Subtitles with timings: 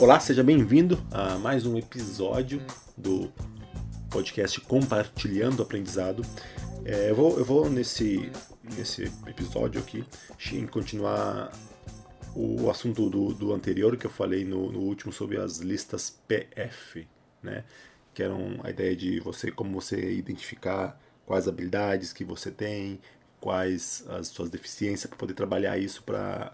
[0.00, 2.60] Olá, seja bem-vindo a mais um episódio
[2.96, 3.32] do
[4.10, 6.24] podcast Compartilhando Aprendizado.
[6.84, 8.32] É, eu, vou, eu vou nesse,
[8.76, 10.04] nesse episódio aqui
[10.66, 11.52] continuar
[12.34, 17.06] o assunto do, do anterior que eu falei no, no último sobre as listas PF,
[17.40, 17.64] né?
[18.12, 23.00] Que eram a ideia de você como você identificar quais habilidades que você tem,
[23.40, 26.52] quais as suas deficiências para poder trabalhar isso para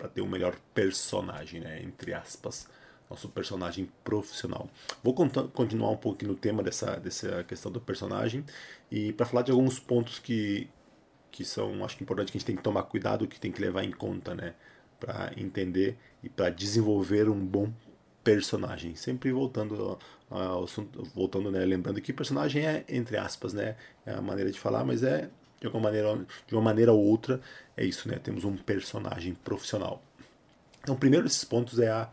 [0.00, 1.82] para ter um melhor personagem, né?
[1.82, 2.66] Entre aspas,
[3.10, 4.70] nosso personagem profissional.
[5.02, 8.42] Vou continuar um pouco no tema dessa, dessa questão do personagem
[8.90, 10.70] e para falar de alguns pontos que,
[11.30, 13.60] que são, acho que importante que a gente tem que tomar cuidado, que tem que
[13.60, 14.54] levar em conta, né?
[14.98, 17.70] Para entender e para desenvolver um bom
[18.24, 18.94] personagem.
[18.94, 19.98] Sempre voltando
[20.30, 21.62] ao assunto, voltando, né?
[21.62, 23.76] Lembrando que personagem é entre aspas, né?
[24.06, 25.28] É a maneira de falar, mas é
[25.60, 27.40] de alguma maneira, de uma maneira ou outra,
[27.76, 28.18] é isso, né?
[28.18, 30.02] Temos um personagem profissional.
[30.82, 32.08] Então, o primeiro desses pontos é a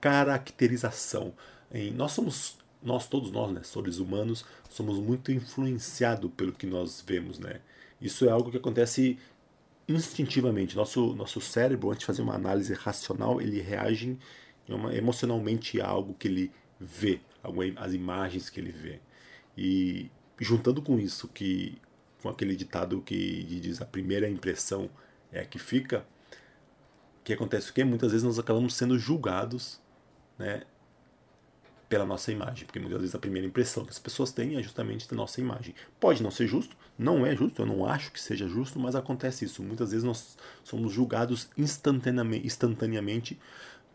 [0.00, 1.32] caracterização.
[1.72, 7.02] E nós somos, nós todos nós, né, seres humanos, somos muito influenciados pelo que nós
[7.06, 7.60] vemos, né?
[8.00, 9.18] Isso é algo que acontece
[9.88, 10.76] instintivamente.
[10.76, 14.18] Nosso nosso cérebro, antes de fazer uma análise racional, ele reage
[14.92, 17.20] emocionalmente a algo que ele vê,
[17.76, 19.00] as imagens que ele vê.
[19.56, 21.78] E juntando com isso que
[22.22, 24.90] com aquele ditado que diz a primeira impressão
[25.32, 26.04] é a que fica,
[27.22, 29.80] que acontece o que muitas vezes nós acabamos sendo julgados,
[30.38, 30.62] né,
[31.88, 35.08] pela nossa imagem, porque muitas vezes a primeira impressão que as pessoas têm é justamente
[35.08, 35.74] da nossa imagem.
[35.98, 39.46] Pode não ser justo, não é justo, eu não acho que seja justo, mas acontece
[39.46, 39.62] isso.
[39.62, 43.38] Muitas vezes nós somos julgados instantaneamente, instantaneamente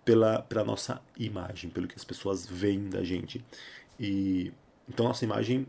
[0.04, 3.46] pela, pela nossa imagem, pelo que as pessoas veem da gente.
[4.00, 4.52] E
[4.90, 5.68] então nossa imagem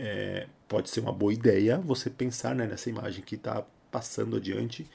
[0.00, 4.86] é, pode ser uma boa ideia você pensar né, nessa imagem que está passando adiante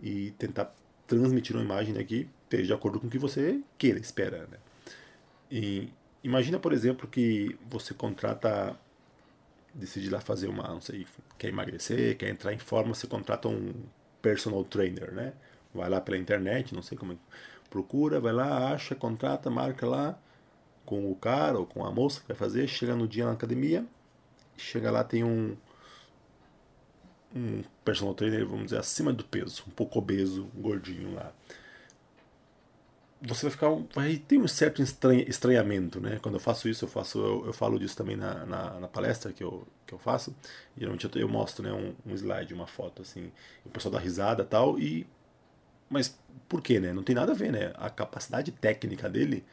[0.00, 0.74] e tentar
[1.06, 4.46] transmitir uma imagem daqui de acordo com o que você queira, espera.
[4.50, 4.56] Né?
[5.50, 5.88] E
[6.24, 8.74] imagina, por exemplo, que você contrata,
[9.74, 11.06] decide lá fazer uma, não sei,
[11.36, 13.74] quer emagrecer, quer entrar em forma, você contrata um
[14.22, 15.34] personal trainer, né?
[15.74, 17.16] Vai lá pela internet, não sei como é,
[17.68, 20.18] procura, vai lá, acha, contrata, marca lá
[20.86, 23.84] com o cara ou com a moça que vai fazer, chega no dia na academia,
[24.56, 25.56] chega lá, tem um,
[27.34, 31.32] um personal trainer, vamos dizer, acima do peso, um pouco obeso, um gordinho lá.
[33.22, 33.70] Você vai ficar.
[33.94, 36.18] Vai ter um certo estranhamento, né?
[36.20, 37.18] Quando eu faço isso, eu faço.
[37.18, 40.36] Eu, eu falo disso também na, na, na, palestra que eu, que eu faço.
[40.76, 43.32] Geralmente eu, eu mostro né, um, um slide, uma foto, assim.
[43.64, 44.78] O pessoal dá risada tal.
[44.78, 45.06] E.
[45.88, 46.18] Mas
[46.48, 46.92] por quê, né?
[46.92, 47.72] Não tem nada a ver, né?
[47.76, 49.44] A capacidade técnica dele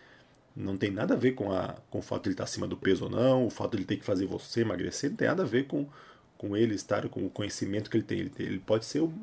[0.55, 2.77] não tem nada a ver com, a, com o fato de ele estar acima do
[2.77, 5.43] peso ou não, o fato de ele ter que fazer você emagrecer, não tem nada
[5.43, 5.87] a ver com,
[6.37, 8.19] com ele estar com o conhecimento que ele tem.
[8.19, 9.13] Ele, tem, ele pode ser um,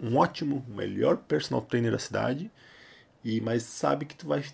[0.00, 2.50] um ótimo, melhor personal trainer da cidade,
[3.24, 4.44] e mas sabe que tu vai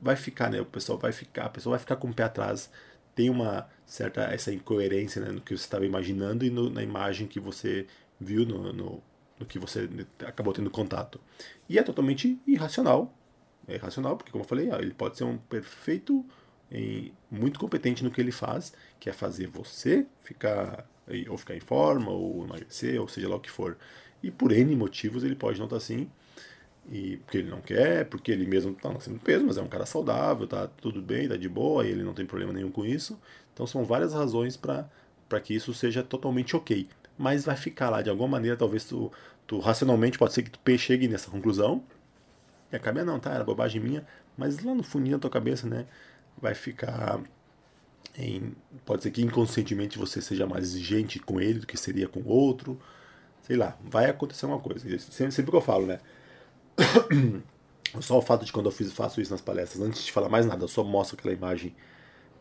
[0.00, 0.60] vai ficar, né?
[0.60, 2.70] O pessoal vai ficar, a pessoa vai ficar com o pé atrás.
[3.14, 7.26] Tem uma certa essa incoerência né, no que você estava imaginando e no, na imagem
[7.26, 7.86] que você
[8.20, 9.02] viu no, no,
[9.38, 9.88] no que você
[10.26, 11.20] acabou tendo contato.
[11.68, 13.12] E é totalmente irracional
[13.68, 16.24] é racional, porque como eu falei, ele pode ser um perfeito
[17.30, 20.88] muito competente no que ele faz, que é fazer você ficar
[21.28, 23.76] ou ficar em forma, ou emagrecer, ou seja lá o que for.
[24.22, 26.10] E por N motivos ele pode não estar assim,
[26.90, 29.86] e porque ele não quer, porque ele mesmo está nascendo peso, mas é um cara
[29.86, 33.18] saudável, tá tudo bem, tá de boa, ele não tem problema nenhum com isso.
[33.52, 36.88] Então são várias razões para que isso seja totalmente ok.
[37.16, 39.12] Mas vai ficar lá de alguma maneira, talvez tu,
[39.46, 41.82] tu racionalmente pode ser que tu chegue nessa conclusão,
[42.72, 44.06] e acaba, não, tá, era bobagem minha,
[44.36, 45.86] mas lá no fundinho da tua cabeça, né,
[46.40, 47.20] vai ficar
[48.18, 48.54] em,
[48.84, 52.80] pode ser que inconscientemente você seja mais exigente com ele do que seria com outro,
[53.42, 56.00] sei lá, vai acontecer uma coisa, sempre, sempre que eu falo, né,
[58.00, 60.46] só o fato de quando eu fiz, faço isso nas palestras, antes de falar mais
[60.46, 61.74] nada, eu só mostro aquela imagem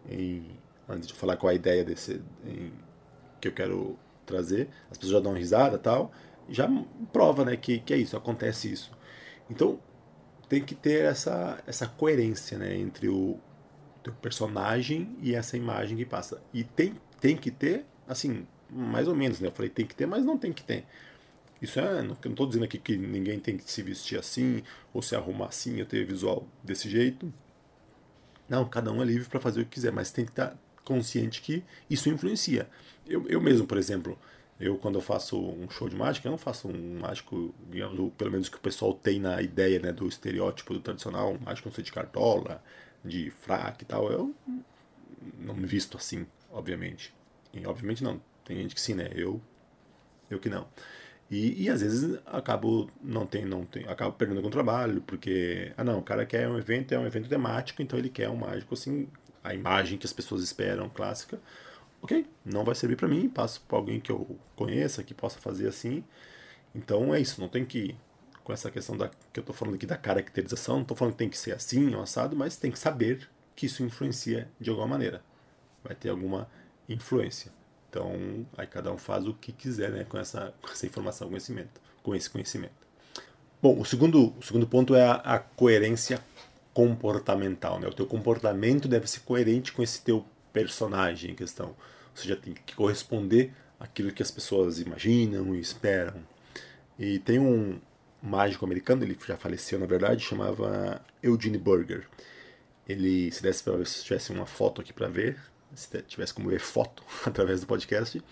[0.09, 0.45] em,
[0.89, 2.71] antes de falar qual a ideia desse em,
[3.39, 6.11] que eu quero trazer, as pessoas já dão risada tal,
[6.49, 6.67] já
[7.11, 8.91] prova, né, que, que é isso, acontece isso.
[9.49, 9.79] Então,
[10.47, 13.39] tem que ter essa, essa coerência né, entre o
[14.03, 16.41] teu personagem e essa imagem que passa.
[16.53, 19.47] E tem, tem que ter, assim, mais ou menos, né?
[19.47, 20.85] Eu falei tem que ter, mas não tem que ter.
[21.61, 24.61] Isso é, não estou dizendo aqui que ninguém tem que se vestir assim,
[24.93, 27.33] ou se arrumar assim, ou ter visual desse jeito.
[28.47, 30.57] Não, cada um é livre para fazer o que quiser, mas tem que estar tá
[30.83, 32.69] consciente que isso influencia.
[33.07, 34.19] Eu, eu mesmo, por exemplo,
[34.59, 38.31] eu, quando eu faço um show de mágica, eu não faço um mágico, digamos, pelo
[38.31, 41.75] menos que o pessoal tem na ideia né, do estereótipo do tradicional, um mágico não
[41.75, 42.63] sei, de cartola,
[43.03, 44.09] de fraque e tal.
[44.09, 44.33] Eu
[45.39, 47.13] não me visto assim, obviamente.
[47.53, 48.21] E, obviamente não.
[48.45, 49.09] Tem gente que sim, né?
[49.13, 49.41] Eu,
[50.29, 50.67] eu que não.
[51.29, 55.83] E, e às vezes acabo não tem não tem acabo perdendo algum trabalho porque ah
[55.83, 58.75] não o cara quer um evento é um evento temático então ele quer um mágico
[58.75, 59.07] assim
[59.43, 61.39] a imagem que as pessoas esperam clássica
[62.01, 65.67] ok não vai servir para mim passo para alguém que eu conheça que possa fazer
[65.67, 66.03] assim
[66.73, 67.95] então é isso não tem que
[68.43, 71.19] com essa questão da que eu estou falando aqui da caracterização não estou falando que
[71.19, 74.87] tem que ser assim ou assado mas tem que saber que isso influencia de alguma
[74.87, 75.23] maneira
[75.83, 76.47] vai ter alguma
[76.87, 77.51] influência
[77.95, 81.79] então, aí cada um faz o que quiser né, com, essa, com essa informação, conhecimento,
[82.03, 82.73] com esse conhecimento.
[83.61, 86.19] Bom, o segundo, o segundo ponto é a, a coerência
[86.73, 87.79] comportamental.
[87.79, 87.87] Né?
[87.87, 91.67] O teu comportamento deve ser coerente com esse teu personagem em questão.
[91.67, 96.23] Ou seja, tem que corresponder àquilo que as pessoas imaginam e esperam.
[96.97, 97.77] E tem um
[98.23, 102.07] mágico americano, ele já faleceu na verdade, chamava Eugene Burger.
[102.87, 105.37] Ele, se desse para se tivesse uma foto aqui para ver,
[105.73, 108.23] se tivesse como ver foto através do podcast,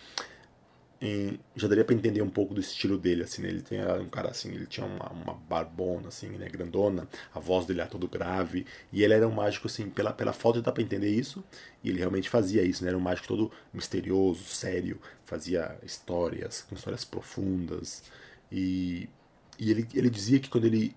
[1.55, 3.50] já daria para entender um pouco do estilo dele, assim, né?
[3.50, 7.65] Ele tem um cara assim, ele tinha uma, uma barbona, assim, né, grandona, a voz
[7.65, 10.81] dele era todo grave, e ele era um mágico, assim, pela, pela foto dá para
[10.81, 11.44] entender isso,
[11.83, 12.89] e ele realmente fazia isso, né?
[12.89, 18.03] Era um mágico todo misterioso, sério, fazia histórias, com histórias profundas,
[18.51, 19.09] e,
[19.59, 20.95] e ele, ele dizia que quando ele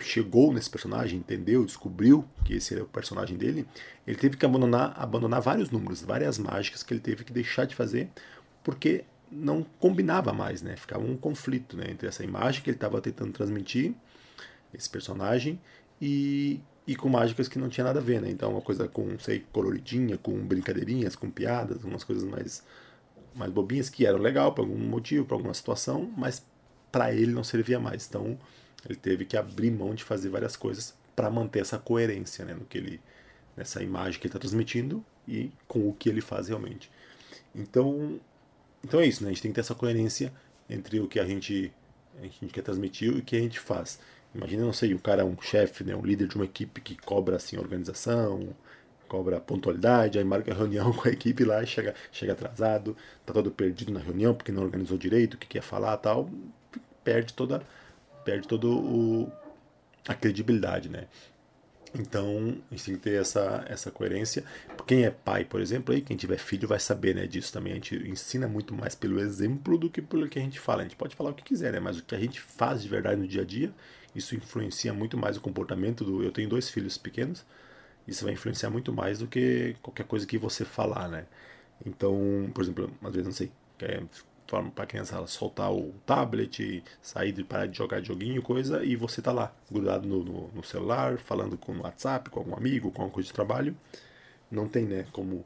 [0.00, 3.66] chegou nesse personagem, entendeu, descobriu que esse era o personagem dele,
[4.04, 7.76] ele teve que abandonar, abandonar vários números, várias mágicas que ele teve que deixar de
[7.76, 8.10] fazer,
[8.64, 10.76] porque não combinava mais, né?
[10.76, 11.86] Ficava um conflito né?
[11.90, 13.94] entre essa imagem que ele estava tentando transmitir,
[14.74, 15.60] esse personagem,
[16.00, 18.30] e, e com mágicas que não tinha nada a ver, né?
[18.30, 22.62] Então uma coisa com, sei, coloridinha, com brincadeirinhas, com piadas, umas coisas mais,
[23.34, 26.44] mais bobinhas que eram legal por algum motivo, por alguma situação, mas
[26.90, 28.06] para ele não servia mais.
[28.06, 28.38] Então
[28.84, 32.64] ele teve que abrir mão de fazer várias coisas para manter essa coerência né, no
[32.64, 33.00] que ele,
[33.56, 36.90] nessa imagem que ele está transmitindo e com o que ele faz realmente.
[37.54, 38.18] Então,
[38.84, 39.30] então é isso, né?
[39.30, 40.32] A gente tem que ter essa coerência
[40.68, 41.72] entre o que a gente,
[42.18, 43.98] a gente quer transmitir e o que a gente faz.
[44.34, 47.36] Imagina, não sei, um cara, um chefe, né, um líder de uma equipe que cobra
[47.36, 48.54] assim organização,
[49.06, 52.96] cobra pontualidade, aí marca a reunião com a equipe lá, chega, chega atrasado,
[53.26, 56.30] tá todo perdido na reunião porque não organizou direito, o que quer falar, tal,
[57.04, 57.62] perde toda
[58.24, 59.32] perde todo o
[60.08, 61.06] a credibilidade, né?
[61.94, 64.42] Então, a gente tem que ter essa, essa coerência.
[64.86, 67.72] Quem é pai, por exemplo, aí, quem tiver filho vai saber né, disso também.
[67.72, 70.80] A gente ensina muito mais pelo exemplo do que pelo que a gente fala.
[70.80, 71.80] A gente pode falar o que quiser, né?
[71.80, 73.72] Mas o que a gente faz de verdade no dia a dia,
[74.14, 76.22] isso influencia muito mais o comportamento do.
[76.22, 77.44] Eu tenho dois filhos pequenos,
[78.08, 81.26] isso vai influenciar muito mais do que qualquer coisa que você falar, né?
[81.84, 83.50] Então, por exemplo, às vezes, não sei,
[84.60, 88.94] quer para a criança soltar o tablet, sair de parar de jogar joguinho, coisa, e
[88.96, 92.90] você tá lá, grudado no, no, no celular, falando com o WhatsApp, com algum amigo,
[92.90, 93.76] com alguma coisa de trabalho.
[94.50, 95.44] Não tem, né, como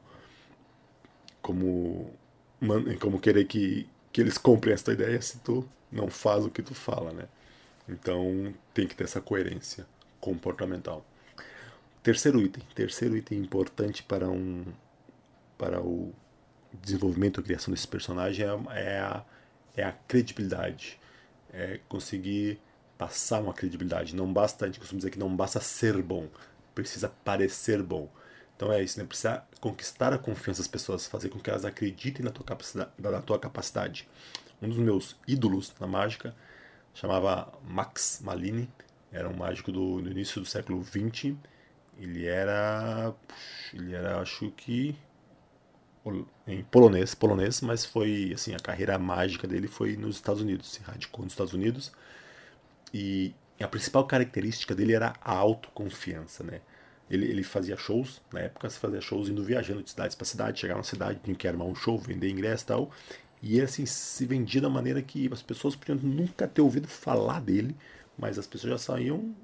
[1.41, 2.13] como
[3.01, 6.75] como querer que, que eles comprem essa ideia se tu não faz o que tu
[6.75, 7.29] fala, né?
[7.89, 9.87] Então tem que ter essa coerência
[10.21, 11.05] comportamental.
[12.03, 14.65] Terceiro item, terceiro item importante para um
[15.59, 16.13] para o
[16.83, 19.25] desenvolvimento, a criação desse personagem é, é, a,
[19.77, 20.99] é a credibilidade.
[21.53, 22.61] É conseguir
[22.99, 24.15] passar uma credibilidade.
[24.15, 26.29] Não basta, a gente costuma dizer que não basta ser bom,
[26.75, 28.09] precisa parecer bom.
[28.57, 29.05] Então é isso, né?
[29.05, 32.91] Precisa conquistar a confiança das pessoas, fazer com que elas acreditem na tua capacidade.
[32.99, 34.09] Na tua capacidade.
[34.63, 36.35] Um dos meus ídolos na mágica
[36.95, 38.71] chamava Max Malini,
[39.13, 41.35] era um mágico do, do início do século XX.
[41.99, 43.15] Ele era,
[43.73, 44.97] ele era, acho que
[46.47, 50.81] em polonês, polonês, mas foi assim a carreira mágica dele foi nos Estados Unidos, se
[50.83, 51.93] radicou nos Estados Unidos.
[52.93, 56.61] E a principal característica dele era a autoconfiança, né?
[57.09, 60.61] Ele, ele fazia shows, na época se fazia shows indo viajando de cidades para cidade,
[60.61, 62.91] chegar na cidade, tinha que armar um show, vender ingresso e tal,
[63.41, 67.77] e assim se vendia da maneira que as pessoas podiam nunca ter ouvido falar dele,
[68.19, 69.35] mas as pessoas já saíam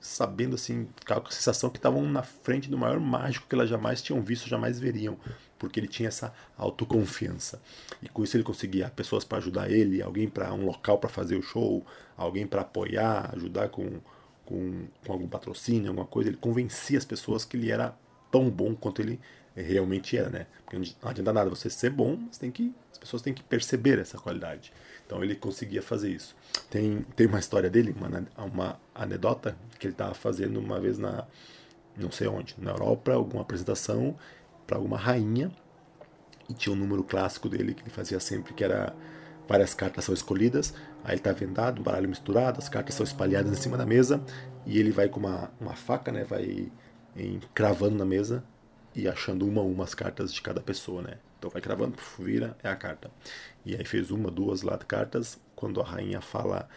[0.00, 4.00] sabendo assim, com a sensação que estavam na frente do maior mágico que elas jamais
[4.00, 5.18] tinham visto, jamais veriam,
[5.58, 7.60] porque ele tinha essa autoconfiança.
[8.02, 11.36] E com isso ele conseguia pessoas para ajudar ele, alguém para um local para fazer
[11.36, 11.84] o show,
[12.16, 14.00] alguém para apoiar, ajudar com,
[14.44, 16.30] com, com algum patrocínio, alguma coisa.
[16.30, 17.96] Ele convencia as pessoas que ele era
[18.30, 19.20] tão bom quanto ele
[19.54, 20.46] realmente era, né?
[20.64, 23.98] Porque não adianta nada você ser bom, você tem que, as pessoas têm que perceber
[23.98, 24.72] essa qualidade.
[25.04, 26.36] Então ele conseguia fazer isso.
[26.70, 31.26] Tem, tem uma história dele, uma, uma anedota, que ele estava fazendo uma vez na,
[31.96, 34.16] não sei onde, na Europa, alguma apresentação
[34.68, 35.50] para alguma rainha.
[36.48, 38.94] E tinha um número clássico dele que ele fazia sempre, que era
[39.48, 43.50] várias cartas são escolhidas, aí ele está vendado, um baralho misturado, as cartas são espalhadas
[43.50, 44.22] em cima da mesa,
[44.66, 46.70] e ele vai com uma, uma faca, né, vai
[47.16, 48.44] em, cravando na mesa
[48.94, 51.14] e achando uma a uma as cartas de cada pessoa, né.
[51.38, 53.10] Então vai cravando, vira, é a carta.
[53.64, 56.68] E aí fez uma, duas lá cartas, quando a rainha fala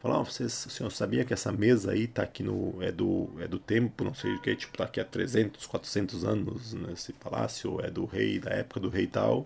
[0.00, 2.80] Falar, oh, vocês, o senhor sabia que essa mesa aí tá aqui no.
[2.80, 6.24] é do, é do tempo, não sei o que, tipo, tá aqui há 300, 400
[6.24, 9.44] anos nesse palácio, é do rei, da época do rei tal.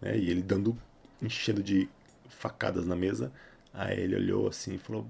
[0.00, 0.16] Né?
[0.16, 0.76] E ele dando,
[1.20, 1.88] enchendo de
[2.28, 3.32] facadas na mesa.
[3.74, 5.06] Aí ele olhou assim e falou: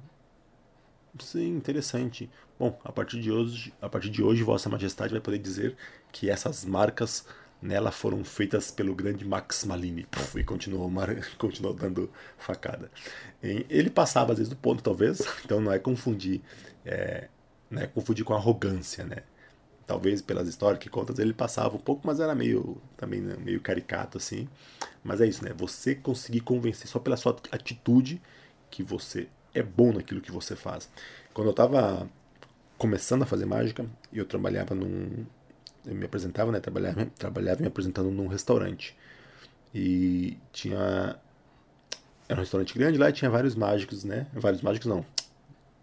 [1.19, 2.31] Sim, interessante.
[2.59, 5.77] Bom, a partir de hoje, a partir de hoje, Vossa Majestade vai poder dizer
[6.11, 7.27] que essas marcas
[7.61, 10.07] nela foram feitas pelo grande Max Malini.
[10.35, 10.91] e continuou,
[11.39, 12.91] continuou dando facada.
[13.43, 16.41] Ele passava às vezes do ponto, talvez, então não é confundir,
[16.85, 17.29] é,
[17.71, 19.19] não é confundir com arrogância, né?
[19.87, 23.61] Talvez pelas histórias que contas ele passava um pouco, mas era meio também né, meio
[23.61, 24.49] caricato assim.
[25.03, 25.53] Mas é isso, né?
[25.57, 28.21] Você conseguir convencer só pela sua atitude
[28.69, 30.91] que você é bom naquilo que você faz.
[31.33, 32.09] Quando eu estava
[32.77, 35.25] começando a fazer mágica, eu trabalhava num,
[35.87, 36.61] eu me apresentava, né?
[36.61, 38.97] Trabalhava, trabalhava me apresentando num restaurante.
[39.75, 41.17] E tinha.
[42.29, 44.27] Era um restaurante grande lá e tinha vários mágicos, né?
[44.33, 45.05] Vários mágicos não.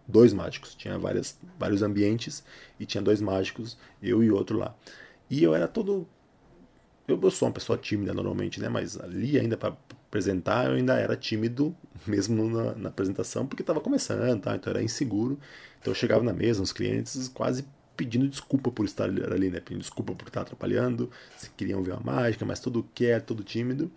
[0.08, 0.76] Dois mágicos.
[0.76, 2.44] Tinha várias, vários ambientes
[2.80, 4.76] e tinha dois mágicos, eu e outro lá.
[5.30, 6.08] E eu era todo.
[7.08, 8.68] Eu, eu sou uma pessoa tímida normalmente, né?
[8.68, 9.76] Mas ali ainda para
[10.08, 14.56] apresentar eu ainda era tímido, mesmo na, na apresentação, porque estava começando, tá?
[14.56, 15.40] então era inseguro.
[15.80, 19.60] Então eu chegava na mesa, os clientes quase pedindo desculpa por estar ali, né?
[19.60, 23.92] Pedindo desculpa por estar atrapalhando, se queriam ver a mágica, mas todo quieto, todo tímido.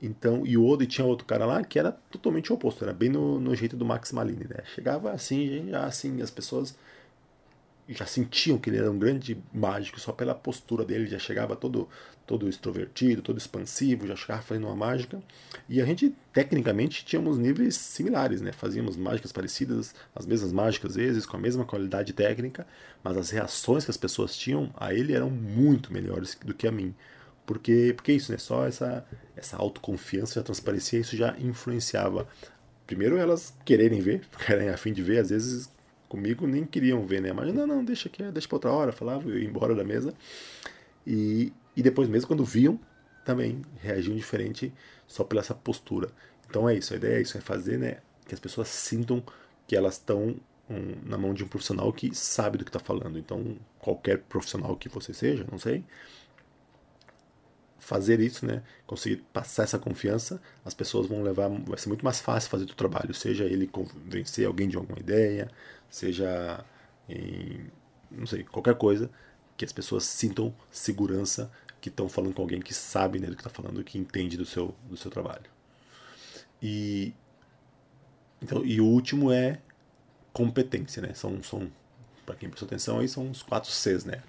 [0.00, 3.40] Então, e o Odo tinha outro cara lá que era totalmente oposto, era bem no,
[3.40, 4.62] no jeito do Max Malini, né?
[4.74, 6.76] Chegava assim, já assim, as pessoas
[7.88, 11.88] já sentiam que ele era um grande mágico só pela postura dele, já chegava todo
[12.28, 15.18] todo extrovertido, todo expansivo, já chegava fazendo uma mágica.
[15.66, 18.52] E a gente tecnicamente tínhamos níveis similares, né?
[18.52, 22.66] Fazíamos mágicas parecidas, as mesmas mágicas às vezes, com a mesma qualidade técnica,
[23.02, 26.70] mas as reações que as pessoas tinham a ele eram muito melhores do que a
[26.70, 26.94] mim.
[27.46, 28.36] Porque porque isso, né?
[28.36, 32.28] Só essa essa autoconfiança já transparecia, isso já influenciava
[32.86, 35.70] primeiro elas quererem ver, querem a fim de ver, às vezes
[36.08, 37.32] comigo nem queriam ver, né?
[37.32, 40.14] Mas não, não, deixa aqui, deixa para outra hora, falava, eu ia embora da mesa.
[41.06, 42.78] E, e depois mesmo quando viam,
[43.24, 44.72] também reagiam diferente
[45.06, 46.08] só pela essa postura.
[46.48, 49.22] Então é isso, a ideia é isso, é fazer, né, que as pessoas sintam
[49.66, 50.36] que elas estão
[50.68, 53.18] um, na mão de um profissional que sabe do que está falando.
[53.18, 55.84] Então, qualquer profissional que você seja, não sei,
[57.88, 62.20] fazer isso, né, conseguir passar essa confiança, as pessoas vão levar, vai ser muito mais
[62.20, 65.50] fácil fazer o trabalho, seja ele convencer alguém de alguma ideia,
[65.88, 66.62] seja
[67.08, 67.66] em,
[68.10, 69.10] não sei, qualquer coisa,
[69.56, 73.40] que as pessoas sintam segurança que estão falando com alguém que sabe né, do que
[73.40, 75.50] está falando, que entende do seu, do seu trabalho.
[76.62, 77.14] E,
[78.42, 79.62] então, e o último é
[80.30, 81.14] competência, né?
[81.14, 81.72] São, são
[82.26, 84.22] para quem prestou atenção aí, são os quatro Cs, né?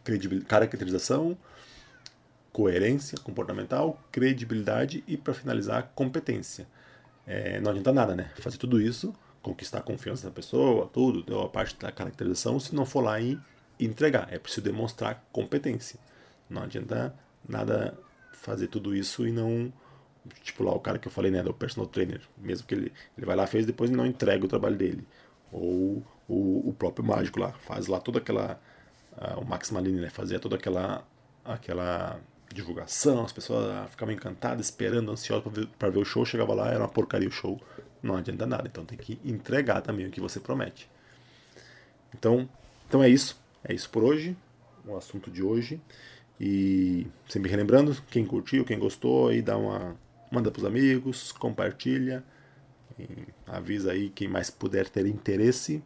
[0.47, 1.37] caracterização,
[2.51, 6.67] coerência comportamental, credibilidade e, para finalizar, competência.
[7.25, 8.31] É, não adianta nada, né?
[8.35, 12.85] Fazer tudo isso conquistar a confiança da pessoa, tudo, a parte da caracterização, se não
[12.85, 13.39] for lá e
[13.79, 14.27] entregar.
[14.31, 15.99] É preciso demonstrar competência.
[16.49, 17.15] Não adianta
[17.47, 17.97] nada
[18.33, 19.71] fazer tudo isso e não.
[20.43, 22.21] Tipo lá o cara que eu falei, né, do personal trainer.
[22.37, 25.07] Mesmo que ele, ele vai lá, fez, depois não entrega o trabalho dele.
[25.51, 28.59] Ou o, o próprio mágico lá, faz lá toda aquela.
[29.13, 31.03] Uh, o Max Malini, né, fazia toda aquela.
[31.43, 32.19] aquela
[32.53, 35.43] divulgação, as pessoas ficavam encantadas, esperando, ansiosas
[35.77, 37.59] para ver, ver o show, chegava lá, era uma porcaria o show
[38.01, 38.67] não adianta nada.
[38.67, 40.89] Então tem que entregar também o que você promete.
[42.13, 42.49] Então,
[42.87, 43.39] então é isso.
[43.63, 44.35] É isso por hoje.
[44.85, 45.79] O assunto de hoje.
[46.39, 49.95] E sempre relembrando, quem curtiu, quem gostou, aí dá uma.
[50.31, 52.23] Manda pros amigos, compartilha.
[53.45, 55.83] avisa aí quem mais puder ter interesse.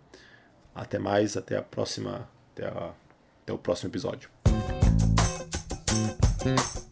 [0.76, 2.30] Até mais, até a próxima.
[2.54, 2.94] Até, a,
[3.42, 4.30] até o próximo episódio.
[6.44, 6.83] Thank you.